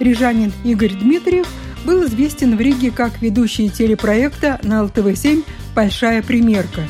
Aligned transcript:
Рижанин 0.00 0.52
Игорь 0.64 0.94
Дмитриев 0.94 1.46
был 1.84 2.04
известен 2.06 2.56
в 2.56 2.60
Риге 2.60 2.90
как 2.90 3.20
ведущий 3.20 3.68
телепроекта 3.70 4.60
на 4.62 4.82
ЛТВ-7 4.84 5.44
«Большая 5.74 6.22
примерка». 6.22 6.82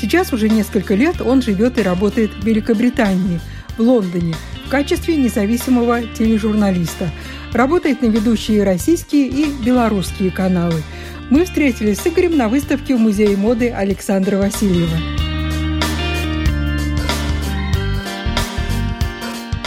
Сейчас 0.00 0.32
уже 0.32 0.48
несколько 0.48 0.94
лет 0.94 1.20
он 1.20 1.42
живет 1.42 1.78
и 1.78 1.82
работает 1.82 2.30
в 2.34 2.44
Великобритании, 2.44 3.40
в 3.76 3.80
Лондоне, 3.80 4.34
в 4.66 4.68
качестве 4.68 5.16
независимого 5.16 6.02
тележурналиста. 6.02 7.10
Работает 7.52 8.02
на 8.02 8.06
ведущие 8.06 8.62
российские 8.64 9.28
и 9.28 9.46
белорусские 9.64 10.30
каналы. 10.30 10.82
Мы 11.30 11.44
встретились 11.44 11.98
с 11.98 12.06
Игорем 12.06 12.36
на 12.36 12.48
выставке 12.48 12.94
в 12.94 13.00
Музее 13.00 13.36
моды 13.36 13.70
Александра 13.70 14.36
Васильева. 14.36 15.25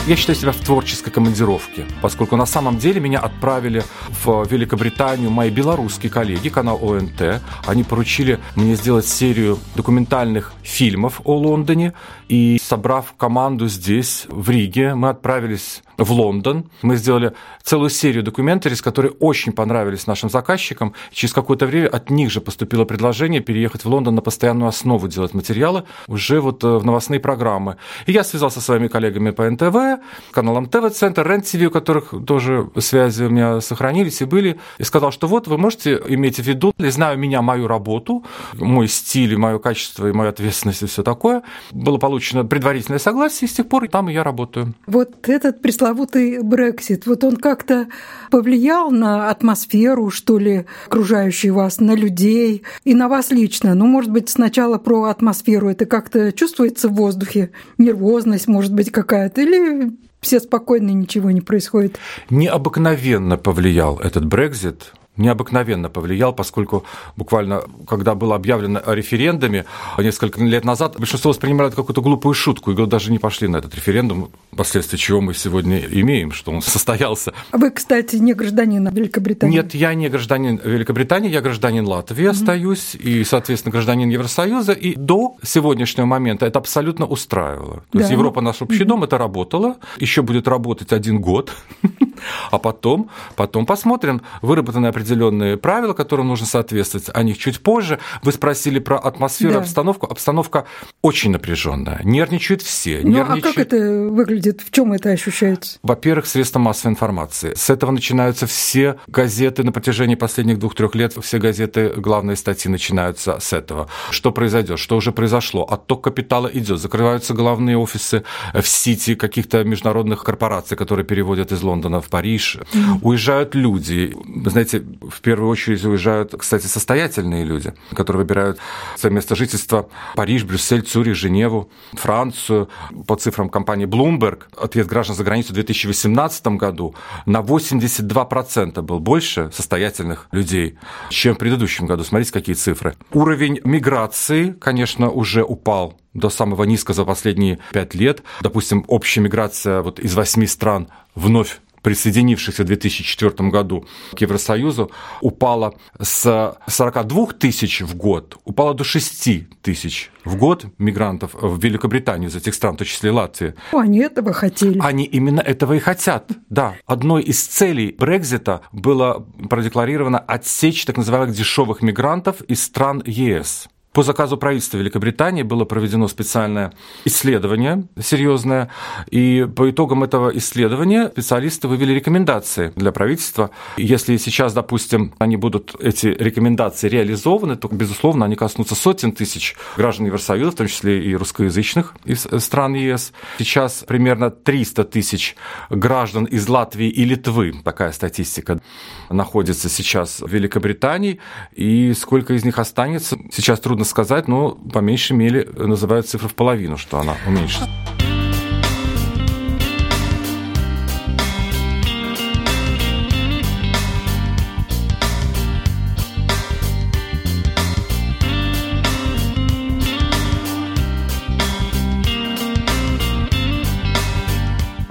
Я 0.09 0.15
считаю 0.15 0.35
себя 0.35 0.51
в 0.51 0.57
творческой 0.57 1.11
командировке, 1.11 1.85
поскольку 2.01 2.35
на 2.35 2.47
самом 2.47 2.79
деле 2.79 2.99
меня 2.99 3.19
отправили 3.19 3.83
в 4.23 4.43
Великобританию 4.49 5.29
мои 5.29 5.51
белорусские 5.51 6.11
коллеги, 6.11 6.49
канал 6.49 6.79
ОНТ. 6.81 7.39
Они 7.67 7.83
поручили 7.83 8.39
мне 8.55 8.73
сделать 8.73 9.05
серию 9.05 9.59
документальных 9.75 10.53
фильмов 10.63 11.21
о 11.25 11.37
Лондоне. 11.37 11.93
И 12.27 12.58
собрав 12.69 13.13
команду 13.17 13.67
здесь, 13.67 14.27
в 14.29 14.49
Риге, 14.49 14.93
мы 14.93 15.09
отправились 15.09 15.81
в 15.97 16.11
Лондон. 16.11 16.69
Мы 16.83 16.97
сделали 16.97 17.33
целую 17.63 17.89
серию 17.89 18.23
документариев, 18.23 18.81
которые 18.83 19.11
очень 19.19 19.51
понравились 19.53 20.07
нашим 20.07 20.29
заказчикам. 20.29 20.93
Через 21.11 21.33
какое-то 21.33 21.65
время 21.65 21.87
от 21.87 22.11
них 22.11 22.31
же 22.31 22.41
поступило 22.41 22.85
предложение 22.85 23.41
переехать 23.41 23.85
в 23.85 23.89
Лондон 23.89 24.15
на 24.15 24.21
постоянную 24.21 24.69
основу 24.69 25.07
делать 25.07 25.33
материалы 25.33 25.83
уже 26.07 26.39
вот 26.41 26.63
э, 26.63 26.67
в 26.67 26.85
новостные 26.85 27.19
программы. 27.19 27.77
И 28.05 28.11
я 28.11 28.23
связался 28.23 28.59
со 28.59 28.65
своими 28.65 28.87
коллегами 28.87 29.31
по 29.31 29.49
НТВ, 29.49 30.03
каналом 30.31 30.67
ТВ-центр, 30.67 31.27
РЕН-ТВ, 31.27 31.67
у 31.67 31.71
которых 31.71 32.13
тоже 32.25 32.69
связи 32.77 33.23
у 33.23 33.29
меня 33.29 33.61
сохранились 33.61 34.21
и 34.21 34.25
были, 34.25 34.59
и 34.77 34.83
сказал, 34.83 35.11
что 35.11 35.27
вот 35.27 35.47
вы 35.47 35.57
можете 35.57 35.99
иметь 36.07 36.37
в 36.37 36.43
виду, 36.43 36.73
зная 36.77 37.15
меня, 37.15 37.41
мою 37.41 37.67
работу, 37.67 38.23
мой 38.53 38.87
стиль, 38.87 39.37
мое 39.37 39.57
качество 39.57 40.07
и 40.07 40.11
мою 40.11 40.29
ответственность 40.29 40.83
и 40.83 40.85
все 40.85 41.03
такое. 41.03 41.41
Было 41.71 41.97
получено 41.97 42.43
предварительное 42.59 42.99
согласие, 42.99 43.47
и 43.47 43.51
с 43.51 43.55
тех 43.55 43.69
пор 43.69 43.87
там 43.87 44.09
и 44.09 44.13
я 44.13 44.21
работаю. 44.21 44.73
Вот 44.85 45.29
этот 45.29 45.61
пресловутый 45.61 46.43
Брексит, 46.43 47.05
вот 47.05 47.23
он 47.23 47.37
как-то 47.37 47.87
повлиял 48.29 48.91
на 48.91 49.29
атмосферу, 49.29 50.09
что 50.09 50.37
ли, 50.37 50.65
окружающую 50.87 51.53
вас, 51.53 51.79
на 51.79 51.95
людей 51.95 52.63
и 52.83 52.93
на 52.93 53.07
вас 53.07 53.31
лично? 53.31 53.75
Ну, 53.75 53.87
может 53.87 54.11
быть, 54.11 54.29
сначала 54.29 54.77
про 54.77 55.05
атмосферу. 55.05 55.69
Это 55.69 55.85
как-то 55.85 56.33
чувствуется 56.33 56.89
в 56.89 56.95
воздухе? 56.95 57.51
Нервозность, 57.77 58.49
может 58.49 58.73
быть, 58.73 58.91
какая-то? 58.91 59.41
Или 59.41 59.93
все 60.19 60.41
спокойно, 60.41 60.89
ничего 60.89 61.31
не 61.31 61.39
происходит? 61.39 61.97
Необыкновенно 62.29 63.37
повлиял 63.37 63.99
этот 63.99 64.25
Брекзит 64.25 64.91
необыкновенно 65.19 65.89
повлиял, 65.89 66.33
поскольку 66.33 66.85
буквально, 67.15 67.61
когда 67.87 68.15
было 68.15 68.35
объявлено 68.35 68.81
о 68.83 68.95
референдуме 68.95 69.65
несколько 69.97 70.41
лет 70.43 70.65
назад, 70.65 70.97
большинство 70.97 71.29
воспринимало 71.29 71.67
это 71.67 71.75
какую-то 71.75 72.01
глупую 72.01 72.33
шутку, 72.33 72.71
и 72.71 72.85
даже 72.85 73.11
не 73.11 73.19
пошли 73.19 73.47
на 73.47 73.57
этот 73.57 73.75
референдум, 73.75 74.29
последствия 74.55 74.97
чего 74.97 75.21
мы 75.21 75.33
сегодня 75.33 75.79
имеем, 75.79 76.31
что 76.31 76.51
он 76.51 76.61
состоялся. 76.61 77.33
А 77.51 77.57
вы, 77.57 77.71
кстати, 77.71 78.15
не 78.15 78.33
гражданин 78.33 78.87
Великобритании? 78.89 79.57
Нет, 79.57 79.75
я 79.75 79.93
не 79.93 80.09
гражданин 80.09 80.59
Великобритании, 80.63 81.29
я 81.29 81.41
гражданин 81.41 81.85
Латвии 81.85 82.25
mm-hmm. 82.25 82.29
остаюсь, 82.29 82.95
и, 82.95 83.23
соответственно, 83.23 83.71
гражданин 83.71 84.09
Евросоюза, 84.09 84.73
и 84.73 84.95
до 84.95 85.35
сегодняшнего 85.43 86.05
момента 86.05 86.45
это 86.45 86.59
абсолютно 86.59 87.05
устраивало. 87.05 87.83
То 87.91 87.97
да. 87.97 87.99
есть 87.99 88.11
Европа 88.11 88.41
наш 88.41 88.61
общий 88.61 88.83
mm-hmm. 88.83 88.85
дом, 88.85 89.03
это 89.03 89.17
работало, 89.17 89.75
еще 89.99 90.21
будет 90.21 90.47
работать 90.47 90.93
один 90.93 91.19
год, 91.19 91.53
а 92.51 92.57
потом, 92.57 93.09
потом 93.35 93.65
посмотрим, 93.65 94.21
выработаны 94.41 94.87
определенные 95.09 95.57
правила, 95.57 95.93
которым 95.93 96.27
нужно 96.27 96.45
соответствовать, 96.45 97.09
о 97.13 97.23
них 97.23 97.37
чуть 97.37 97.61
позже. 97.61 97.99
Вы 98.21 98.31
спросили 98.31 98.79
про 98.79 98.97
атмосферу, 98.97 99.53
да. 99.53 99.59
обстановку. 99.59 100.07
Обстановка 100.07 100.65
очень 101.01 101.31
напряженная, 101.31 102.01
нервничают 102.03 102.61
все. 102.61 103.01
Ну, 103.03 103.09
нервничают... 103.09 103.45
а 103.45 103.47
как 103.47 103.57
это 103.57 104.09
выглядит? 104.09 104.61
В 104.61 104.71
чем 104.71 104.93
это 104.93 105.09
ощущается? 105.09 105.79
Во-первых, 105.83 106.27
средства 106.27 106.59
массовой 106.59 106.93
информации. 106.93 107.53
С 107.55 107.69
этого 107.69 107.91
начинаются 107.91 108.45
все 108.45 108.97
газеты 109.07 109.63
на 109.63 109.71
протяжении 109.71 110.15
последних 110.15 110.59
двух-трех 110.59 110.95
лет, 110.95 111.13
все 111.21 111.39
газеты, 111.39 111.93
главные 111.95 112.35
статьи 112.35 112.69
начинаются 112.69 113.39
с 113.39 113.53
этого. 113.53 113.87
Что 114.11 114.31
произойдет, 114.31 114.79
что 114.79 114.95
уже 114.95 115.11
произошло? 115.11 115.63
Отток 115.63 116.03
капитала 116.03 116.47
идет, 116.47 116.79
закрываются 116.79 117.33
главные 117.33 117.77
офисы 117.77 118.23
в 118.53 118.67
Сити 118.67 119.15
каких-то 119.15 119.63
международных 119.63 120.23
корпораций, 120.23 120.77
которые 120.77 121.05
переводят 121.05 121.51
из 121.51 121.61
Лондона 121.63 122.01
в 122.01 122.09
Париж, 122.09 122.57
mm-hmm. 122.57 122.99
уезжают 123.01 123.55
люди. 123.55 124.15
Знаете, 124.45 124.83
в 125.01 125.21
первую 125.21 125.49
очередь 125.49 125.83
уезжают, 125.85 126.33
кстати, 126.37 126.65
состоятельные 126.65 127.43
люди, 127.43 127.73
которые 127.93 128.23
выбирают 128.23 128.59
свое 128.95 129.13
место 129.13 129.35
жительства 129.35 129.89
Париж, 130.15 130.43
Брюссель, 130.43 130.81
Цюрих, 130.81 131.15
Женеву, 131.15 131.69
Францию. 131.93 132.69
По 133.07 133.15
цифрам 133.15 133.49
компании 133.49 133.87
Bloomberg, 133.87 134.43
ответ 134.57 134.87
граждан 134.87 135.15
за 135.15 135.23
границу 135.23 135.49
в 135.49 135.53
2018 135.53 136.47
году 136.47 136.95
на 137.25 137.39
82% 137.39 138.81
был 138.81 138.99
больше 138.99 139.51
состоятельных 139.53 140.27
людей, 140.31 140.77
чем 141.09 141.35
в 141.35 141.37
предыдущем 141.37 141.85
году. 141.85 142.03
Смотрите, 142.03 142.31
какие 142.31 142.55
цифры. 142.55 142.95
Уровень 143.11 143.59
миграции, 143.63 144.51
конечно, 144.59 145.09
уже 145.09 145.43
упал 145.43 145.99
до 146.13 146.29
самого 146.29 146.63
низкого 146.63 146.95
за 146.95 147.05
последние 147.05 147.59
пять 147.71 147.93
лет. 147.95 148.23
Допустим, 148.41 148.83
общая 148.87 149.21
миграция 149.21 149.81
вот 149.81 149.99
из 149.99 150.15
восьми 150.15 150.47
стран 150.47 150.87
вновь 151.15 151.59
присоединившихся 151.81 152.63
в 152.63 152.67
2004 152.67 153.49
году 153.49 153.85
к 154.13 154.21
Евросоюзу, 154.21 154.91
упала 155.21 155.75
с 155.99 156.57
42 156.67 157.27
тысяч 157.33 157.81
в 157.81 157.95
год, 157.95 158.37
упала 158.45 158.73
до 158.73 158.83
6 158.83 159.61
тысяч 159.61 160.11
в 160.25 160.35
год 160.35 160.65
мигрантов 160.77 161.33
в 161.33 161.63
Великобританию 161.63 162.29
из 162.29 162.35
этих 162.35 162.53
стран, 162.53 162.75
в 162.75 162.77
том 162.77 162.87
числе 162.87 163.11
Латвии. 163.11 163.53
Они 163.71 163.99
этого 163.99 164.33
хотели. 164.33 164.79
Они 164.79 165.03
именно 165.03 165.39
этого 165.41 165.73
и 165.73 165.79
хотят, 165.79 166.31
да. 166.49 166.75
Одной 166.85 167.23
из 167.23 167.41
целей 167.45 167.95
Брекзита 167.97 168.61
было 168.71 169.25
продекларировано 169.49 170.19
отсечь 170.19 170.85
так 170.85 170.97
называемых 170.97 171.35
дешевых 171.35 171.81
мигрантов 171.81 172.41
из 172.41 172.63
стран 172.63 173.01
ЕС. 173.05 173.67
По 173.93 174.03
заказу 174.03 174.37
правительства 174.37 174.77
Великобритании 174.77 175.41
было 175.41 175.65
проведено 175.65 176.07
специальное 176.07 176.73
исследование 177.05 177.87
серьезное, 177.99 178.69
и 179.09 179.47
по 179.55 179.69
итогам 179.71 180.03
этого 180.03 180.29
исследования 180.37 181.09
специалисты 181.09 181.67
вывели 181.67 181.93
рекомендации 181.93 182.71
для 182.75 182.91
правительства. 182.91 183.49
Если 183.77 184.17
сейчас, 184.17 184.53
допустим, 184.53 185.13
они 185.17 185.37
будут, 185.37 185.75
эти 185.81 186.05
рекомендации 186.07 186.87
реализованы, 186.87 187.55
то, 187.55 187.67
безусловно, 187.67 188.25
они 188.25 188.35
коснутся 188.35 188.75
сотен 188.75 189.11
тысяч 189.11 189.55
граждан 189.75 190.05
Евросоюза, 190.05 190.51
в 190.51 190.55
том 190.55 190.67
числе 190.67 191.03
и 191.03 191.15
русскоязычных 191.15 191.95
из 192.05 192.27
стран 192.37 192.75
ЕС. 192.75 193.11
Сейчас 193.39 193.83
примерно 193.87 194.29
300 194.29 194.83
тысяч 194.83 195.35
граждан 195.71 196.25
из 196.25 196.47
Латвии 196.47 196.89
и 196.89 197.05
Литвы, 197.05 197.53
такая 197.63 197.91
статистика, 197.91 198.61
находится 199.09 199.67
сейчас 199.67 200.19
в 200.21 200.27
Великобритании, 200.27 201.19
и 201.53 201.93
сколько 201.93 202.35
из 202.35 202.45
них 202.45 202.59
останется, 202.59 203.17
сейчас 203.31 203.59
трудно 203.59 203.78
сказать, 203.85 204.27
но 204.27 204.51
по 204.51 204.79
меньшей 204.79 205.13
мере 205.17 205.47
называют 205.57 206.07
цифру 206.07 206.29
в 206.29 206.35
половину, 206.35 206.77
что 206.77 206.99
она 206.99 207.15
уменьшится. 207.27 207.69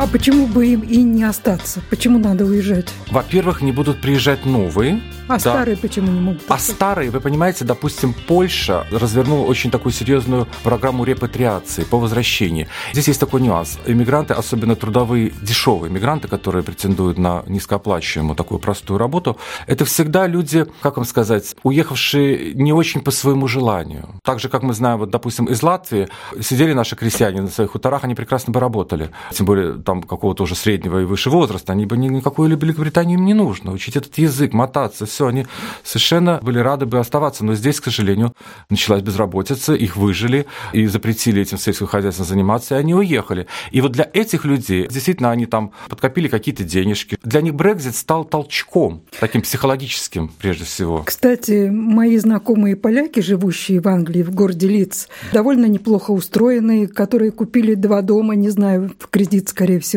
Почему 0.09 0.47
бы 0.47 0.67
им 0.67 0.81
и 0.81 1.03
не 1.03 1.25
остаться? 1.25 1.83
Почему 1.91 2.19
надо 2.19 2.45
уезжать? 2.45 2.89
Во-первых, 3.11 3.63
не 3.63 3.73
будут 3.73 4.01
приезжать 4.01 4.45
новые. 4.45 5.01
А 5.29 5.35
да. 5.35 5.39
старые 5.39 5.77
почему 5.77 6.11
не 6.11 6.21
могут? 6.21 6.43
А 6.49 6.59
старые, 6.59 7.11
вы 7.11 7.21
понимаете, 7.21 7.67
допустим, 7.67 8.15
Польша 8.27 8.87
развернула 8.91 9.45
очень 9.45 9.71
такую 9.71 9.93
серьезную 9.93 10.49
программу 10.63 11.05
репатриации 11.05 11.85
по 11.85 11.99
возвращении. 11.99 12.67
Здесь 12.93 13.09
есть 13.09 13.21
такой 13.21 13.43
нюанс. 13.43 13.79
Иммигранты, 13.85 14.33
особенно 14.33 14.75
трудовые, 14.75 15.35
дешевые 15.43 15.91
иммигранты, 15.91 16.29
которые 16.29 16.63
претендуют 16.63 17.19
на 17.19 17.43
низкооплачиваемую 17.47 18.37
такую 18.37 18.59
простую 18.59 18.97
работу, 18.97 19.37
это 19.67 19.85
всегда 19.85 20.27
люди, 20.27 20.65
как 20.81 20.97
вам 20.97 21.05
сказать, 21.05 21.55
уехавшие 21.63 22.55
не 22.55 22.73
очень 22.73 23.03
по 23.03 23.11
своему 23.11 23.49
желанию. 23.49 24.09
Так 24.25 24.41
же, 24.41 24.49
как 24.49 24.63
мы 24.63 24.73
знаем, 24.73 24.99
вот, 24.99 25.11
допустим, 25.11 25.45
из 25.45 25.63
Латвии 25.63 26.09
сидели 26.41 26.73
наши 26.73 26.97
крестьяне 26.97 27.43
на 27.43 27.49
своих 27.49 27.73
хуторах, 27.73 28.05
они 28.05 28.15
прекрасно 28.15 28.51
бы 28.51 28.61
работали. 28.61 29.11
Тем 29.33 29.45
более 29.45 29.75
там 29.75 29.98
какого-то 30.03 30.45
уже 30.45 30.55
среднего 30.55 31.03
и 31.03 31.05
выше 31.05 31.31
возраста. 31.31 31.73
Они 31.73 31.87
бы 31.87 31.97
никакой 31.97 32.49
Великобритании 32.49 33.15
им 33.15 33.25
не 33.25 33.35
нужно. 33.35 33.73
Учить 33.73 33.97
этот 33.97 34.17
язык, 34.19 34.53
мотаться, 34.53 35.07
все. 35.07 35.27
Они 35.27 35.47
совершенно 35.83 36.41
были 36.43 36.59
рады 36.59 36.87
бы 36.87 36.99
оставаться. 36.99 37.45
Но 37.45 37.55
здесь, 37.55 37.81
к 37.81 37.85
сожалению, 37.85 38.33
началась 38.71 39.03
безработица, 39.03 39.75
их 39.75 39.97
выжили 39.97 40.47
и 40.73 40.87
запретили 40.87 41.43
этим 41.43 41.59
сельским 41.59 41.87
хозяйством 41.87 42.27
заниматься, 42.27 42.77
и 42.77 42.79
они 42.79 42.95
уехали. 42.95 43.47
И 43.71 43.81
вот 43.81 43.93
для 43.93 44.09
этих 44.13 44.45
людей, 44.45 44.87
действительно, 44.89 45.31
они 45.31 45.47
там 45.47 45.73
подкопили 45.89 46.29
какие-то 46.29 46.65
денежки. 46.65 47.19
Для 47.23 47.41
них 47.41 47.55
Брекзит 47.55 47.97
стал 47.97 48.25
толчком, 48.25 49.03
таким 49.21 49.43
психологическим 49.43 50.31
прежде 50.39 50.65
всего. 50.65 51.03
Кстати, 51.05 51.69
мои 51.71 52.17
знакомые 52.19 52.77
поляки, 52.77 53.21
живущие 53.21 53.81
в 53.81 53.89
Англии, 53.89 54.23
в 54.23 54.35
городе 54.35 54.69
Лиц, 54.69 55.09
довольно 55.33 55.67
неплохо 55.67 56.11
устроенные, 56.11 56.87
которые 56.87 57.31
купили 57.31 57.75
два 57.75 58.03
дома, 58.03 58.35
не 58.35 58.51
знаю, 58.51 58.93
в 58.99 59.09
кредит, 59.09 59.49
скорее 59.49 59.81
всего. 59.81 59.88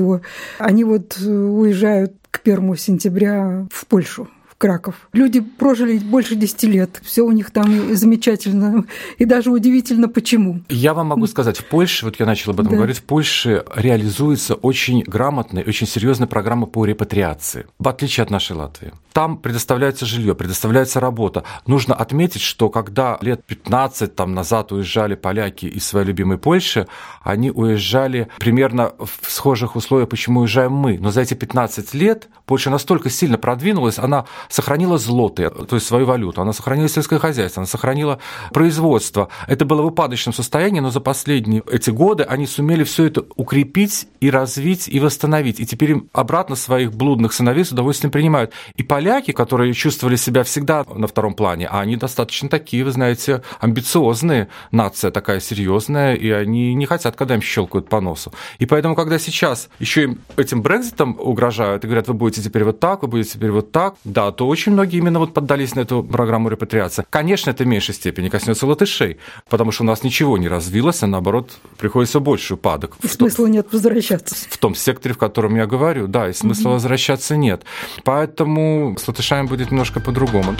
Они 0.57 0.83
вот 0.83 1.17
э, 1.21 1.29
уезжают 1.29 2.13
к 2.31 2.41
1 2.43 2.75
сентября 2.77 3.67
в 3.71 3.85
Польшу. 3.87 4.29
Краков. 4.61 5.09
Люди 5.11 5.39
прожили 5.39 5.97
больше 5.97 6.35
10 6.35 6.63
лет, 6.65 7.01
все 7.01 7.23
у 7.23 7.31
них 7.31 7.49
там 7.49 7.95
замечательно, 7.95 8.85
и 9.17 9.25
даже 9.25 9.49
удивительно, 9.49 10.07
почему. 10.07 10.61
Я 10.69 10.93
вам 10.93 11.07
могу 11.07 11.25
сказать, 11.25 11.57
в 11.57 11.65
Польше, 11.65 12.05
вот 12.05 12.19
я 12.19 12.27
начал 12.27 12.51
об 12.51 12.59
этом 12.59 12.69
да. 12.69 12.75
говорить, 12.77 12.99
в 12.99 13.03
Польше 13.03 13.65
реализуется 13.75 14.53
очень 14.53 15.01
грамотная, 15.01 15.63
очень 15.63 15.87
серьезная 15.87 16.27
программа 16.27 16.67
по 16.67 16.85
репатриации, 16.85 17.65
в 17.79 17.87
отличие 17.87 18.23
от 18.23 18.29
нашей 18.29 18.55
Латвии. 18.55 18.93
Там 19.13 19.37
предоставляется 19.37 20.05
жилье, 20.05 20.35
предоставляется 20.35 20.99
работа. 20.99 21.43
Нужно 21.65 21.95
отметить, 21.95 22.41
что 22.41 22.69
когда 22.69 23.17
лет 23.21 23.43
15 23.43 24.15
там, 24.15 24.35
назад 24.35 24.71
уезжали 24.71 25.15
поляки 25.15 25.65
из 25.65 25.85
своей 25.85 26.05
любимой 26.05 26.37
Польши, 26.37 26.87
они 27.23 27.49
уезжали 27.51 28.27
примерно 28.37 28.93
в 28.99 29.31
схожих 29.31 29.75
условиях, 29.75 30.07
почему 30.07 30.41
уезжаем 30.41 30.71
мы. 30.71 30.97
Но 30.99 31.09
за 31.11 31.21
эти 31.21 31.33
15 31.33 31.93
лет 31.93 32.29
Польша 32.45 32.69
настолько 32.69 33.09
сильно 33.09 33.37
продвинулась, 33.37 33.97
она 33.97 34.25
сохранила 34.51 34.97
злоты, 34.97 35.49
то 35.49 35.75
есть 35.75 35.87
свою 35.87 36.05
валюту, 36.05 36.41
она 36.41 36.53
сохранила 36.53 36.89
сельское 36.89 37.19
хозяйство, 37.19 37.61
она 37.61 37.67
сохранила 37.67 38.19
производство. 38.53 39.29
Это 39.47 39.65
было 39.65 39.81
в 39.81 39.87
упадочном 39.87 40.33
состоянии, 40.33 40.79
но 40.79 40.91
за 40.91 40.99
последние 40.99 41.63
эти 41.71 41.89
годы 41.89 42.23
они 42.23 42.45
сумели 42.45 42.83
все 42.83 43.05
это 43.05 43.25
укрепить 43.35 44.07
и 44.19 44.29
развить 44.29 44.87
и 44.87 44.99
восстановить. 44.99 45.59
И 45.59 45.65
теперь 45.65 45.91
им 45.91 46.09
обратно 46.13 46.55
своих 46.55 46.93
блудных 46.93 47.33
сыновей 47.33 47.65
с 47.65 47.71
удовольствием 47.71 48.11
принимают. 48.11 48.51
И 48.75 48.83
поляки, 48.83 49.31
которые 49.31 49.73
чувствовали 49.73 50.15
себя 50.15 50.43
всегда 50.43 50.85
на 50.93 51.07
втором 51.07 51.33
плане, 51.33 51.67
а 51.67 51.79
они 51.79 51.95
достаточно 51.95 52.49
такие, 52.49 52.83
вы 52.83 52.91
знаете, 52.91 53.43
амбициозные, 53.59 54.49
нация 54.71 55.11
такая 55.11 55.39
серьезная, 55.39 56.15
и 56.15 56.29
они 56.29 56.73
не 56.73 56.85
хотят, 56.85 57.15
когда 57.15 57.35
им 57.35 57.41
щелкают 57.41 57.89
по 57.89 58.01
носу. 58.01 58.33
И 58.59 58.65
поэтому, 58.65 58.95
когда 58.95 59.17
сейчас 59.17 59.69
еще 59.79 60.03
им 60.03 60.19
этим 60.37 60.61
Брекзитом 60.61 61.17
угрожают 61.19 61.83
и 61.83 61.87
говорят, 61.87 62.07
вы 62.07 62.13
будете 62.13 62.41
теперь 62.41 62.63
вот 62.63 62.79
так, 62.79 63.01
вы 63.01 63.07
будете 63.07 63.33
теперь 63.33 63.51
вот 63.51 63.71
так, 63.71 63.95
да, 64.03 64.31
то 64.41 64.47
очень 64.47 64.71
многие 64.71 64.97
именно 64.97 65.19
вот 65.19 65.35
поддались 65.35 65.75
на 65.75 65.81
эту 65.81 66.01
программу 66.01 66.49
репатриации. 66.49 67.05
Конечно, 67.11 67.51
это 67.51 67.63
в 67.63 67.67
меньшей 67.67 67.93
степени 67.93 68.27
коснется 68.27 68.65
латышей, 68.65 69.19
потому 69.47 69.71
что 69.71 69.83
у 69.83 69.85
нас 69.85 70.01
ничего 70.01 70.35
не 70.35 70.47
развилось, 70.47 71.03
а 71.03 71.07
наоборот 71.07 71.51
приходится 71.77 72.19
больше 72.19 72.55
упадок. 72.55 72.95
И 73.03 73.07
смысла 73.07 73.45
нет 73.45 73.67
возвращаться. 73.71 74.33
В 74.49 74.57
том 74.57 74.73
секторе, 74.73 75.13
в 75.13 75.19
котором 75.19 75.55
я 75.55 75.67
говорю, 75.67 76.07
да, 76.07 76.27
и 76.27 76.33
смысла 76.33 76.69
угу. 76.69 76.73
возвращаться 76.73 77.37
нет. 77.37 77.65
Поэтому 78.03 78.97
с 78.99 79.07
латышами 79.07 79.45
будет 79.45 79.69
немножко 79.69 79.99
по-другому. 79.99 80.55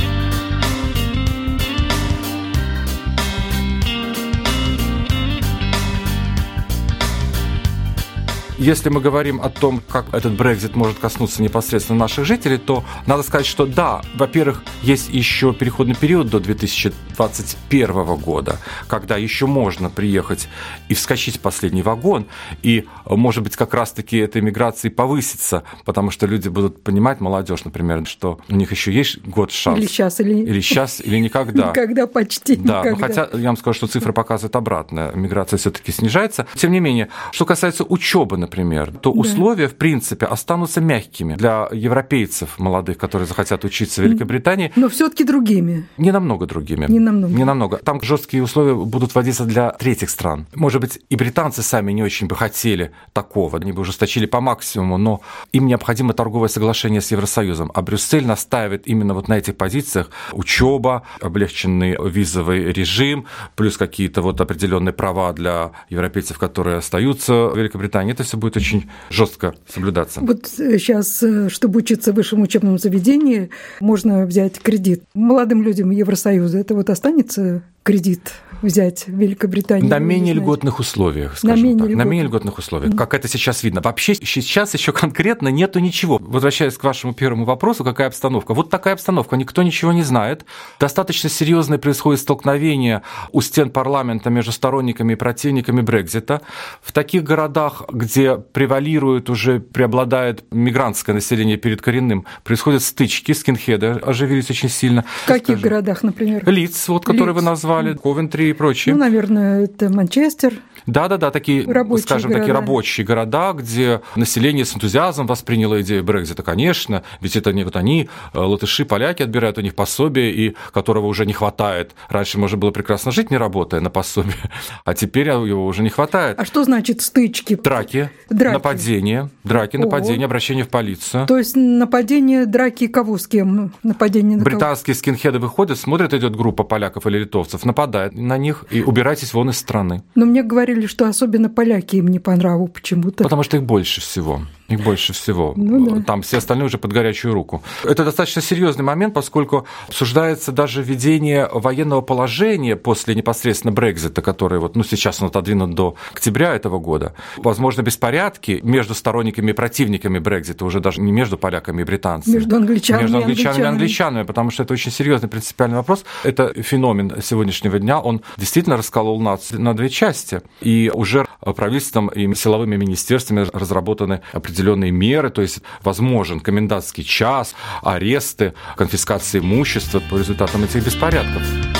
Если 8.62 8.90
мы 8.90 9.02
говорим 9.02 9.42
о 9.42 9.50
том, 9.50 9.82
как 9.90 10.14
этот 10.14 10.34
Брекзит 10.34 10.76
может 10.76 11.00
коснуться 11.00 11.42
непосредственно 11.42 11.98
наших 11.98 12.26
жителей, 12.26 12.60
то 12.60 12.84
надо 13.08 13.24
сказать, 13.24 13.48
что 13.48 13.66
да, 13.66 14.04
во-первых, 14.14 14.64
есть 14.84 15.10
еще 15.10 15.52
переходный 15.52 15.96
период 15.96 16.30
до 16.30 16.40
2021 16.40 18.04
года, 18.18 18.60
когда 18.88 19.18
еще 19.18 19.48
можно 19.48 19.90
приехать 19.90 20.48
и 20.90 20.94
вскочить 20.94 21.38
в 21.38 21.40
последний 21.40 21.82
вагон, 21.82 22.28
и, 22.62 22.86
может 23.08 23.44
быть, 23.44 23.56
как 23.56 23.74
раз-таки 23.74 24.18
эта 24.18 24.40
иммиграция 24.40 24.92
повысится, 24.92 25.64
потому 25.84 26.12
что 26.12 26.28
люди 26.28 26.48
будут 26.48 26.84
понимать, 26.84 27.20
молодежь, 27.20 27.66
например, 27.66 28.06
что 28.06 28.40
у 28.48 28.54
них 28.54 28.70
еще 28.70 28.94
есть 28.94 29.26
год 29.26 29.52
шанс. 29.52 29.80
Или 29.80 29.88
сейчас, 29.88 30.20
или... 30.20 30.34
Или 30.36 30.62
сейчас, 30.62 31.02
или 31.02 31.18
никогда. 31.18 31.70
Никогда 31.70 32.06
почти 32.06 32.58
да, 32.58 32.82
никогда. 32.82 33.08
хотя 33.08 33.30
я 33.34 33.48
вам 33.48 33.58
скажу, 33.58 33.74
что 33.74 33.88
цифры 33.88 34.14
показывают 34.14 34.56
обратное. 34.56 35.12
Миграция 35.14 35.58
все-таки 35.58 35.92
снижается. 35.92 36.46
Тем 36.54 36.72
не 36.72 36.80
менее, 36.80 37.10
что 37.32 37.48
касается 37.48 37.86
учебы, 37.86 38.38
например, 38.38 38.51
например, 38.52 38.92
то 38.92 39.14
да. 39.14 39.20
условия, 39.20 39.68
в 39.68 39.76
принципе, 39.76 40.26
останутся 40.26 40.82
мягкими 40.82 41.36
для 41.36 41.70
европейцев 41.72 42.60
молодых, 42.60 42.98
которые 42.98 43.28
захотят 43.28 43.64
учиться 43.64 44.02
в 44.02 44.06
Великобритании. 44.06 44.72
Но 44.76 44.90
все-таки 44.90 45.24
другими. 45.24 45.88
Не 45.98 46.12
намного 46.12 46.46
другими. 46.46 46.86
Не 46.90 47.00
намного. 47.00 47.34
Не 47.34 47.46
намного. 47.46 47.78
Там 47.78 48.02
жесткие 48.02 48.44
условия 48.44 48.76
будут 48.76 49.16
вводиться 49.16 49.46
для 49.46 49.72
третьих 49.72 50.10
стран. 50.10 50.48
Может 50.56 50.82
быть, 50.82 51.00
и 51.10 51.16
британцы 51.16 51.62
сами 51.62 51.94
не 51.94 52.04
очень 52.04 52.28
бы 52.28 52.36
хотели 52.36 52.92
такого, 53.14 53.58
они 53.58 53.72
бы 53.72 53.82
ужесточили 53.82 54.26
по 54.26 54.42
максимуму, 54.42 54.98
но 54.98 55.22
им 55.54 55.68
необходимо 55.68 56.14
торговое 56.14 56.50
соглашение 56.50 57.00
с 57.00 57.12
Евросоюзом. 57.12 57.72
А 57.74 57.82
Брюссель 57.82 58.26
настаивает 58.26 58.88
именно 58.88 59.14
вот 59.14 59.30
на 59.30 59.38
этих 59.38 59.56
позициях. 59.56 60.10
Учеба, 60.34 61.04
облегченный 61.22 61.96
визовый 62.10 62.74
режим, 62.74 63.26
плюс 63.56 63.78
какие-то 63.78 64.22
вот 64.22 64.42
определенные 64.42 64.94
права 64.94 65.32
для 65.34 65.72
европейцев, 65.90 66.38
которые 66.38 66.78
остаются 66.78 67.34
в 67.34 67.58
Великобритании. 67.58 68.14
Это 68.14 68.24
все 68.24 68.41
будет 68.42 68.58
очень 68.58 68.90
жестко 69.10 69.56
соблюдаться. 69.68 70.20
Вот 70.20 70.48
сейчас, 70.48 71.24
э, 71.24 71.48
чтобы 71.48 71.80
учиться 71.80 72.12
в 72.12 72.16
высшем 72.16 72.42
учебном 72.42 72.78
заведении, 72.78 73.50
можно 73.80 74.26
взять 74.26 74.60
кредит. 74.60 75.04
Молодым 75.14 75.64
людям 75.64 75.92
Евросоюза 75.92 76.58
это 76.58 76.76
вот 76.76 76.90
останется 76.90 77.62
кредит 77.84 78.34
взять 78.62 79.08
в 79.08 79.18
Великобритании. 79.18 79.88
На 79.88 80.00
менее 80.00 80.34
льготных 80.34 80.80
условиях, 80.80 81.38
скажем 81.38 81.56
на 81.56 81.62
менее 81.62 81.78
так. 81.78 81.88
Льготных. 81.88 82.06
На 82.06 82.10
менее 82.10 82.26
льготных 82.28 82.58
условиях. 82.58 82.94
Mm-hmm. 82.94 82.98
Как 82.98 83.14
это 83.14 83.28
сейчас 83.28 83.64
видно. 83.64 83.82
Вообще 83.82 84.14
сейчас 84.16 84.74
еще 84.74 84.92
конкретно 84.92 85.48
нету 85.48 85.80
ничего. 85.80 86.20
Возвращаясь 86.22 86.78
к 86.78 86.84
вашему 86.84 87.14
первому 87.14 87.46
вопросу, 87.46 87.84
какая 87.84 88.08
обстановка? 88.08 88.54
Вот 88.54 88.70
такая 88.70 88.94
обстановка. 88.94 89.36
Никто 89.36 89.64
ничего 89.64 89.94
не 89.94 90.04
знает. 90.04 90.46
Достаточно 90.80 91.30
серьезное 91.30 91.78
происходит 91.78 92.22
столкновение 92.22 93.02
у 93.32 93.42
стен 93.42 93.70
парламента 93.72 94.30
между 94.30 94.52
сторонниками 94.52 95.14
и 95.14 95.16
противниками 95.16 95.82
Брекзита. 95.82 96.42
В 96.82 96.92
таких 96.92 97.24
городах, 97.24 97.84
где 97.92 98.38
превалирует 98.38 99.30
уже, 99.30 99.60
преобладает 99.60 100.44
мигрантское 100.52 101.16
население 101.16 101.58
перед 101.58 101.82
коренным, 101.82 102.26
происходят 102.44 102.84
стычки, 102.84 103.32
скинхеды 103.32 103.88
оживились 103.88 104.50
очень 104.50 104.70
сильно. 104.70 105.04
В 105.24 105.28
каких 105.28 105.58
Скажем. 105.58 105.62
городах, 105.64 106.04
например? 106.04 106.48
Лиц, 106.48 106.88
вот, 106.88 107.06
которые 107.06 107.34
Лиц. 107.34 107.42
вы 107.42 107.42
назвали, 107.42 107.71
Ковентри 107.96 108.50
и 108.50 108.54
прочее. 108.54 108.96
Ну, 108.96 109.02
наверное, 109.02 109.66
это 109.66 109.90
Манчестер. 109.90 110.54
Да-да-да, 110.86 111.32
такие, 111.32 111.64
рабочие 111.72 112.04
скажем, 112.04 112.30
города. 112.30 112.46
такие 112.46 112.60
рабочие 112.60 113.06
города, 113.06 113.54
где 113.54 114.02
население 114.16 114.66
с 114.66 114.76
энтузиазмом 114.76 115.28
восприняло 115.28 115.82
идею 115.82 116.04
Брекзита, 116.04 116.44
конечно, 116.44 117.04
ведь 117.20 117.36
это 117.36 117.54
не 117.54 117.64
вот 117.64 117.76
они, 117.76 118.10
э, 118.34 118.40
латыши, 118.40 118.86
поляки 118.86 119.24
отбирают 119.24 119.58
у 119.58 119.62
них 119.62 119.76
пособие, 119.76 120.32
и 120.34 120.56
которого 120.74 121.06
уже 121.08 121.26
не 121.26 121.34
хватает. 121.34 121.92
Раньше 122.10 122.40
можно 122.40 122.58
было 122.58 122.72
прекрасно 122.72 123.12
жить, 123.12 123.32
не 123.32 123.38
работая 123.38 123.82
на 123.82 123.90
пособие, 123.90 124.34
а 124.86 124.94
теперь 124.94 125.30
его 125.30 125.66
уже 125.66 125.84
не 125.84 125.90
хватает. 125.90 126.40
А 126.40 126.46
что 126.46 126.64
значит 126.64 127.02
стычки? 127.02 127.56
Драки, 127.56 128.10
драки. 128.30 128.54
нападения, 128.54 129.30
драки, 129.44 129.78
О. 129.78 129.80
нападения, 129.82 130.26
обращение 130.26 130.66
в 130.66 130.70
полицию. 130.70 131.28
То 131.28 131.38
есть 131.38 131.56
нападение, 131.56 132.46
драки 132.46 132.88
кого 132.88 133.18
с 133.18 133.28
кем? 133.28 133.74
Нападение 133.84 134.38
на 134.38 134.44
Британские 134.44 134.96
кого? 134.96 135.00
скинхеды 135.00 135.40
выходят, 135.40 135.78
смотрят, 135.78 136.14
идет 136.14 136.36
группа 136.36 136.64
поляков 136.64 137.06
или 137.06 137.20
литовцев, 137.20 137.61
нападает 137.66 138.14
на 138.14 138.38
них 138.38 138.66
и 138.70 138.82
убирайтесь 138.82 139.34
вон 139.34 139.50
из 139.50 139.58
страны. 139.58 140.04
Но 140.16 140.26
мне 140.26 140.44
говорили, 140.44 140.86
что 140.86 141.08
особенно 141.08 141.50
поляки 141.50 141.98
им 141.98 142.08
не 142.08 142.20
по 142.20 142.36
нраву 142.36 142.68
почему-то. 142.68 143.24
Потому 143.24 143.44
что 143.44 143.58
их 143.58 143.64
больше 143.64 144.02
всего. 144.02 144.42
Их 144.72 144.84
больше 144.84 145.14
всего. 145.14 145.54
Ну, 145.56 145.98
да. 145.98 146.04
Там 146.04 146.22
все 146.22 146.38
остальные 146.38 146.66
уже 146.66 146.78
под 146.78 146.94
горячую 146.94 147.34
руку. 147.34 147.62
Это 147.84 148.06
достаточно 148.06 148.42
серьезный 148.42 148.84
момент, 148.84 149.14
поскольку 149.14 149.68
обсуждается 149.88 150.52
даже 150.52 150.82
введение 150.82 151.50
военного 151.52 152.02
положения 152.02 152.76
после 152.76 153.16
непосредственно 153.16 153.72
Брекзита, 153.72 154.22
который 154.22 154.60
вот, 154.60 154.76
ну, 154.76 154.84
сейчас 154.84 155.22
он 155.22 155.28
отодвинут 155.28 155.76
до 155.76 155.96
октября 156.14 156.56
этого 156.56 156.80
года. 156.80 157.14
Возможно, 157.38 157.82
беспорядки 157.82 158.60
между 158.64 158.96
сторонниками 158.96 159.52
и 159.52 159.54
противниками 159.54 160.20
Брекзита, 160.20 160.66
уже 160.66 160.80
даже 160.80 161.02
не 161.02 161.12
между 161.12 161.38
поляками 161.38 161.82
и 161.82 161.86
британцами. 161.86 162.36
Между 162.36 162.56
англичанами, 162.56 163.02
между 163.04 163.18
англичанами 163.18 163.64
и 163.64 163.66
англичанами, 163.66 164.24
потому 164.24 164.52
что 164.52 164.64
это 164.64 164.74
очень 164.74 164.92
серьезный 164.92 165.30
принципиальный 165.30 165.78
вопрос. 165.78 166.06
Это 166.24 166.54
феномен 166.62 167.22
сегодняшнего 167.22 167.80
дня, 167.80 168.00
он 168.00 168.22
действительно 168.38 168.78
расколол 168.78 169.20
нацию 169.20 169.62
на 169.62 169.76
две 169.76 169.90
части. 169.90 170.42
И 170.62 170.92
уже 170.94 171.26
правительством 171.56 172.08
и 172.08 172.34
силовыми 172.36 172.76
министерствами 172.76 173.48
разработаны 173.52 174.22
определенные 174.34 174.61
меры, 174.92 175.30
то 175.30 175.42
есть 175.42 175.60
возможен 175.82 176.40
комендантский 176.40 177.04
час, 177.04 177.56
аресты, 177.82 178.54
конфискация 178.76 179.42
имущества 179.42 180.02
по 180.10 180.18
результатам 180.18 180.64
этих 180.64 180.86
беспорядков. 180.86 181.71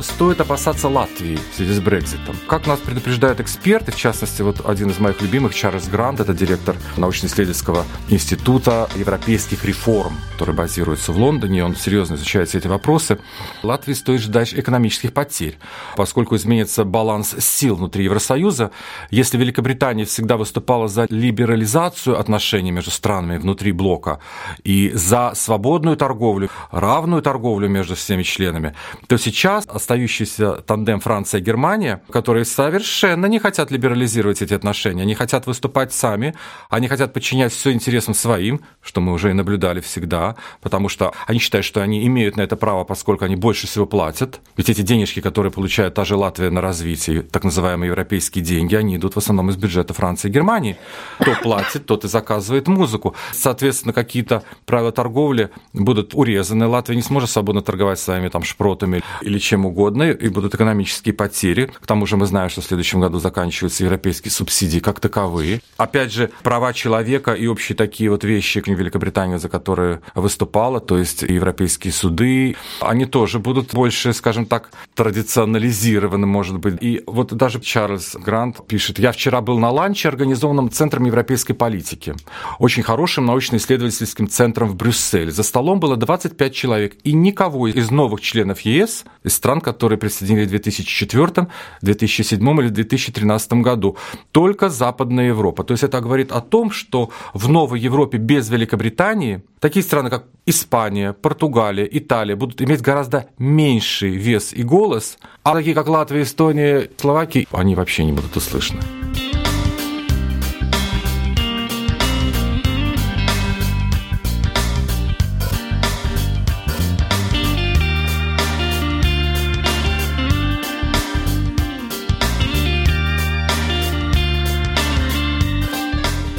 Стоит 0.00 0.40
опасаться 0.40 0.88
Латвии 0.88 1.36
в 1.36 1.56
связи 1.56 1.72
с 1.72 1.80
Брекзитом? 1.80 2.36
Как 2.46 2.66
нас 2.66 2.78
предупреждают 2.78 3.40
эксперты, 3.40 3.90
в 3.90 3.96
частности, 3.96 4.42
вот 4.42 4.64
один 4.64 4.90
из 4.90 5.00
моих 5.00 5.20
любимых, 5.20 5.54
Чарльз 5.54 5.88
Грант, 5.88 6.20
это 6.20 6.32
директор 6.32 6.76
научно-исследовательского 6.96 7.84
института 8.08 8.88
европейских 8.94 9.64
реформ, 9.64 10.16
который 10.32 10.54
базируется 10.54 11.12
в 11.12 11.18
Лондоне, 11.18 11.64
он 11.64 11.74
серьезно 11.74 12.14
изучает 12.14 12.48
все 12.48 12.58
эти 12.58 12.68
вопросы. 12.68 13.18
Латвии 13.64 13.92
стоит 13.92 14.20
ждать 14.20 14.54
экономических 14.54 15.12
потерь, 15.12 15.58
поскольку 15.96 16.36
изменится 16.36 16.84
баланс 16.84 17.34
сил 17.38 17.74
внутри 17.74 18.04
Евросоюза. 18.04 18.70
Если 19.10 19.36
Великобритания 19.36 20.04
всегда 20.04 20.36
выступала 20.36 20.86
за 20.86 21.06
либерализацию 21.10 22.18
отношений 22.18 22.70
между 22.70 22.92
странами 22.92 23.38
внутри 23.38 23.72
блока 23.72 24.20
и 24.62 24.92
за 24.94 25.32
свободную 25.34 25.96
торговлю, 25.96 26.50
равную 26.70 27.20
торговлю 27.20 27.68
между 27.68 27.96
всеми 27.96 28.22
членами, 28.22 28.74
то 29.08 29.16
сейчас 29.16 29.66
остающийся 29.88 30.62
тандем 30.66 31.00
Франция-Германия, 31.00 32.02
которые 32.10 32.44
совершенно 32.44 33.26
не 33.26 33.38
хотят 33.38 33.70
либерализировать 33.70 34.42
эти 34.42 34.54
отношения. 34.54 35.02
Они 35.02 35.14
хотят 35.14 35.46
выступать 35.46 35.92
сами, 35.92 36.34
они 36.68 36.88
хотят 36.88 37.12
подчинять 37.12 37.52
все 37.52 37.72
интересам 37.72 38.14
своим, 38.14 38.60
что 38.82 39.00
мы 39.00 39.12
уже 39.12 39.30
и 39.30 39.32
наблюдали 39.32 39.80
всегда, 39.80 40.36
потому 40.60 40.88
что 40.88 41.12
они 41.26 41.38
считают, 41.38 41.64
что 41.64 41.80
они 41.82 42.06
имеют 42.06 42.36
на 42.36 42.42
это 42.42 42.56
право, 42.56 42.84
поскольку 42.84 43.24
они 43.24 43.36
больше 43.36 43.66
всего 43.66 43.86
платят. 43.86 44.40
Ведь 44.56 44.68
эти 44.68 44.82
денежки, 44.82 45.20
которые 45.20 45.52
получает 45.52 45.94
та 45.94 46.04
же 46.04 46.16
Латвия 46.16 46.50
на 46.50 46.60
развитие, 46.60 47.22
так 47.22 47.44
называемые 47.44 47.88
европейские 47.88 48.44
деньги, 48.44 48.74
они 48.74 48.96
идут 48.96 49.14
в 49.14 49.18
основном 49.18 49.50
из 49.50 49.56
бюджета 49.56 49.94
Франции 49.94 50.28
и 50.28 50.32
Германии. 50.32 50.76
Кто 51.18 51.34
платит, 51.42 51.86
тот 51.86 52.04
и 52.04 52.08
заказывает 52.08 52.68
музыку. 52.68 53.14
Соответственно, 53.32 53.94
какие-то 53.94 54.42
правила 54.66 54.92
торговли 54.92 55.48
будут 55.72 56.14
урезаны. 56.14 56.66
Латвия 56.66 56.96
не 56.96 57.02
сможет 57.02 57.30
свободно 57.30 57.62
торговать 57.62 57.98
своими 57.98 58.28
там 58.28 58.42
шпротами 58.44 59.02
или 59.22 59.38
чем 59.38 59.58
чем 59.58 59.66
угодно, 59.78 60.10
и 60.10 60.28
будут 60.28 60.54
экономические 60.54 61.14
потери. 61.14 61.70
К 61.80 61.86
тому 61.86 62.04
же 62.06 62.16
мы 62.16 62.26
знаем, 62.26 62.50
что 62.50 62.60
в 62.60 62.64
следующем 62.64 63.00
году 63.00 63.20
заканчиваются 63.20 63.84
европейские 63.84 64.32
субсидии 64.32 64.80
как 64.80 64.98
таковые. 64.98 65.60
Опять 65.76 66.12
же, 66.12 66.30
права 66.42 66.72
человека 66.72 67.32
и 67.32 67.46
общие 67.46 67.76
такие 67.76 68.10
вот 68.10 68.24
вещи, 68.24 68.62
Великобритания, 68.68 69.38
за 69.38 69.48
которые 69.48 70.00
выступала, 70.14 70.80
то 70.80 70.98
есть 70.98 71.22
европейские 71.22 71.92
суды, 71.92 72.56
они 72.80 73.06
тоже 73.06 73.38
будут 73.38 73.72
больше, 73.72 74.12
скажем 74.12 74.46
так, 74.46 74.70
традиционализированы, 74.94 76.26
может 76.26 76.58
быть. 76.58 76.76
И 76.80 77.02
вот 77.06 77.32
даже 77.32 77.60
Чарльз 77.60 78.16
Грант 78.16 78.66
пишет, 78.66 78.98
я 78.98 79.12
вчера 79.12 79.40
был 79.40 79.58
на 79.58 79.70
ланче, 79.70 80.08
организованном 80.08 80.70
Центром 80.70 81.04
европейской 81.04 81.54
политики, 81.54 82.14
очень 82.58 82.82
хорошим 82.82 83.26
научно-исследовательским 83.26 84.28
центром 84.28 84.68
в 84.68 84.74
Брюсселе. 84.74 85.30
За 85.30 85.42
столом 85.42 85.80
было 85.80 85.96
25 85.96 86.54
человек, 86.54 86.96
и 87.04 87.12
никого 87.12 87.68
из 87.68 87.90
новых 87.90 88.20
членов 88.20 88.60
ЕС, 88.60 89.04
из 89.22 89.34
стран, 89.34 89.60
которые 89.72 89.98
присоединили 89.98 90.46
в 90.46 90.48
2004, 90.48 91.46
2007 91.82 92.60
или 92.60 92.68
2013 92.68 93.52
году. 93.52 93.96
Только 94.32 94.68
Западная 94.68 95.28
Европа. 95.28 95.64
То 95.64 95.74
есть 95.74 95.84
это 95.84 96.00
говорит 96.00 96.32
о 96.32 96.40
том, 96.40 96.70
что 96.70 97.10
в 97.34 97.48
новой 97.48 97.80
Европе 97.80 98.18
без 98.18 98.50
Великобритании 98.50 99.42
такие 99.60 99.82
страны, 99.82 100.10
как 100.10 100.24
Испания, 100.46 101.12
Португалия, 101.12 101.88
Италия 101.90 102.36
будут 102.36 102.62
иметь 102.62 102.80
гораздо 102.80 103.26
меньший 103.38 104.10
вес 104.10 104.52
и 104.52 104.62
голос, 104.62 105.18
а 105.42 105.54
такие, 105.54 105.74
как 105.74 105.88
Латвия, 105.88 106.22
Эстония, 106.22 106.88
Словакия, 106.96 107.46
они 107.52 107.74
вообще 107.74 108.04
не 108.04 108.12
будут 108.12 108.36
услышаны. 108.36 108.80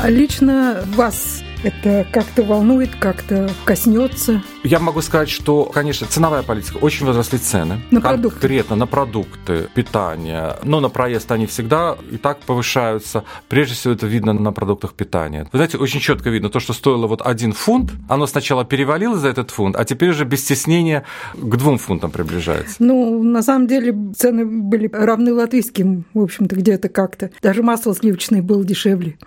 А 0.01 0.09
лично 0.09 0.81
вас 0.95 1.43
это 1.61 2.07
как-то 2.09 2.43
волнует, 2.43 2.95
как-то 2.95 3.49
коснется? 3.65 4.41
Я 4.63 4.79
могу 4.79 5.01
сказать, 5.01 5.29
что, 5.29 5.65
конечно, 5.65 6.05
ценовая 6.05 6.43
политика. 6.43 6.77
Очень 6.77 7.05
возросли 7.05 7.37
цены. 7.37 7.81
На 7.91 8.01
продукты? 8.01 8.39
Конкретно 8.39 8.75
на 8.75 8.87
продукты, 8.87 9.69
питание. 9.73 10.57
Но 10.63 10.81
на 10.81 10.89
проезд 10.89 11.31
они 11.31 11.45
всегда 11.45 11.97
и 12.11 12.17
так 12.17 12.39
повышаются. 12.39 13.23
Прежде 13.47 13.75
всего, 13.75 13.93
это 13.93 14.05
видно 14.05 14.33
на 14.33 14.51
продуктах 14.51 14.93
питания. 14.93 15.47
Вы 15.51 15.59
знаете, 15.59 15.77
очень 15.77 16.01
четко 16.01 16.29
видно, 16.29 16.49
то, 16.49 16.59
что 16.59 16.73
стоило 16.73 17.07
вот 17.07 17.21
один 17.21 17.53
фунт, 17.53 17.91
оно 18.09 18.27
сначала 18.27 18.65
перевалило 18.65 19.17
за 19.17 19.29
этот 19.29 19.51
фунт, 19.51 19.77
а 19.77 19.85
теперь 19.85 20.09
уже 20.09 20.25
без 20.25 20.41
стеснения 20.41 21.05
к 21.35 21.55
двум 21.55 21.77
фунтам 21.77 22.11
приближается. 22.11 22.75
Ну, 22.79 23.23
на 23.23 23.41
самом 23.41 23.67
деле, 23.67 23.95
цены 24.17 24.45
были 24.45 24.89
равны 24.91 25.33
латвийским, 25.33 26.03
в 26.13 26.21
общем-то, 26.21 26.55
где-то 26.55 26.89
как-то. 26.89 27.31
Даже 27.41 27.63
масло 27.63 27.95
сливочное 27.95 28.41
было 28.41 28.63
дешевле. 28.65 29.17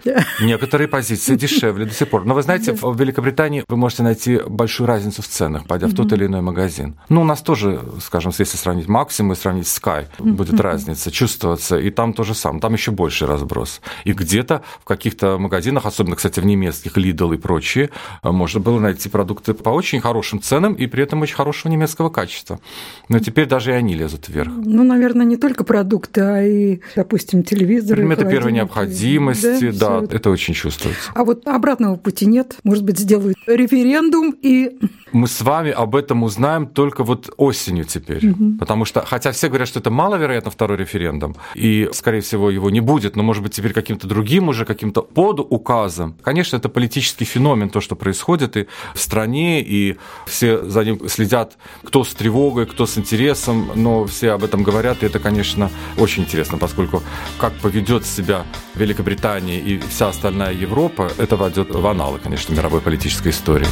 Некоторые 0.41 0.89
позиции 0.89 1.37
дешевле 1.37 1.87
до 1.87 1.95
сих 1.95 2.09
пор. 2.09 2.27
Но 2.27 2.35
вы 2.35 2.43
знаете, 2.43 2.75
в 2.75 2.99
Великобритании 2.99 3.65
вы 3.67 3.77
можете 3.77 4.03
найти 4.03 4.39
большую 4.47 4.87
разницу 4.87 5.22
в 5.23 5.29
ценах, 5.29 5.67
пойдя 5.67 5.87
в 5.87 5.95
тот 5.95 6.13
или 6.13 6.27
иной 6.27 6.41
магазин. 6.41 6.97
Ну, 7.09 7.23
у 7.23 7.25
нас 7.25 7.41
тоже, 7.41 7.81
скажем, 8.01 8.33
если 8.39 8.57
сравнить 8.57 8.89
Максимум 8.89 9.33
и 9.33 9.37
сравнить 9.37 9.67
Sky, 9.67 10.07
будет 10.19 10.61
разница 10.61 11.11
чувствоваться, 11.11 11.79
и 11.79 11.91
там 11.91 12.13
то 12.13 12.25
же 12.25 12.35
самое, 12.35 12.61
там 12.61 12.73
еще 12.75 12.91
больше 12.91 13.27
разброс. 13.27 13.81
И 14.05 14.13
где-то 14.13 14.63
в 14.81 14.85
каких-то 14.85 15.39
магазинах, 15.39 15.87
особенно, 15.87 16.17
кстати, 16.17 16.41
в 16.41 16.45
немецких, 16.45 16.97
Lidl 16.97 17.35
и 17.35 17.39
прочие, 17.39 17.91
можно 18.23 18.61
было 18.61 18.79
найти 18.81 19.09
продукты 19.09 19.55
по 19.55 19.71
очень 19.71 20.01
хорошим 20.01 20.41
ценам 20.43 20.75
и 20.75 20.87
при 20.87 21.03
этом 21.03 21.23
очень 21.23 21.37
хорошего 21.37 21.73
немецкого 21.73 22.11
качества. 22.11 22.61
Но 23.09 23.19
теперь 23.19 23.47
даже 23.47 23.71
и 23.71 23.75
они 23.75 23.95
лезут 23.95 24.29
вверх. 24.29 24.53
Ну, 24.55 24.83
наверное, 24.85 25.25
не 25.25 25.37
только 25.37 25.65
продукты, 25.65 26.21
а 26.21 26.43
и, 26.43 26.81
допустим, 26.97 27.43
телевизоры. 27.43 27.97
Предметы 27.97 28.29
первой 28.29 28.53
необходимости, 28.53 29.71
да, 29.71 30.01
да 30.01 30.17
это 30.17 30.31
очень 30.31 30.55
чувствуется. 30.55 31.11
А 31.15 31.25
вот 31.25 31.47
обратного 31.47 31.97
пути 31.97 32.27
нет? 32.27 32.57
Может 32.65 32.85
быть, 32.85 32.99
сделают 32.99 33.37
референдум 33.47 34.35
и 34.43 34.79
мы 35.13 35.29
с 35.29 35.41
вами 35.41 35.71
об 35.71 35.95
этом 35.95 36.23
узнаем 36.23 36.67
только 36.67 37.05
вот 37.05 37.31
осенью 37.37 37.85
теперь. 37.85 38.31
Угу. 38.31 38.59
Потому 38.59 38.85
что, 38.85 39.05
хотя 39.05 39.33
все 39.33 39.49
говорят, 39.49 39.69
что 39.69 39.81
это 39.81 39.91
маловероятно 39.91 40.51
второй 40.51 40.79
референдум, 40.79 41.37
и, 41.55 41.89
скорее 41.93 42.21
всего, 42.21 42.51
его 42.51 42.71
не 42.71 42.81
будет, 42.81 43.17
но, 43.17 43.23
может 43.23 43.43
быть, 43.43 43.53
теперь 43.55 43.73
каким-то 43.73 44.07
другим 44.07 44.49
уже, 44.49 44.65
каким-то 44.65 45.03
под 45.03 45.41
указом. 45.41 46.17
Конечно, 46.23 46.57
это 46.57 46.69
политический 46.69 47.25
феномен, 47.25 47.71
то, 47.71 47.81
что 47.81 47.97
происходит 47.97 48.57
и 48.57 48.67
в 48.95 49.01
стране, 49.01 49.63
и 49.63 49.97
все 50.27 50.63
за 50.65 50.85
ним 50.85 51.09
следят, 51.09 51.59
кто 51.85 52.05
с 52.05 52.15
тревогой, 52.15 52.67
кто 52.67 52.87
с 52.87 52.99
интересом, 52.99 53.71
но 53.75 54.05
все 54.07 54.33
об 54.33 54.45
этом 54.45 54.63
говорят, 54.63 55.03
и 55.03 55.07
это, 55.07 55.19
конечно, 55.19 55.71
очень 55.99 56.23
интересно, 56.23 56.59
поскольку 56.59 57.03
как 57.39 57.53
поведет 57.55 58.07
себя 58.07 58.45
Великобритания 58.75 59.59
и 59.61 59.79
вся 59.79 60.09
остальная 60.09 60.53
Европа, 60.53 61.11
это 61.19 61.37
войдет 61.37 61.75
в 61.75 61.87
аналы, 61.87 62.19
конечно, 62.19 62.55
мировой 62.55 62.81
политической 62.81 63.31
истории. 63.31 63.67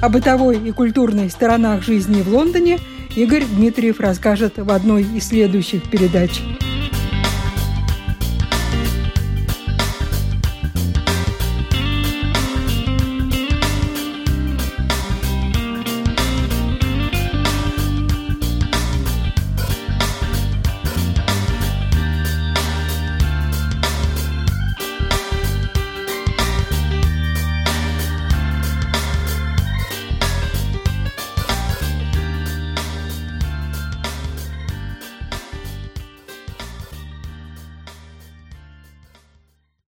О 0.00 0.08
бытовой 0.08 0.58
и 0.58 0.70
культурной 0.70 1.28
сторонах 1.28 1.82
жизни 1.82 2.22
в 2.22 2.28
Лондоне 2.28 2.78
Игорь 3.16 3.44
Дмитриев 3.44 3.98
расскажет 3.98 4.58
в 4.58 4.70
одной 4.70 5.02
из 5.02 5.26
следующих 5.26 5.90
передач. 5.90 6.40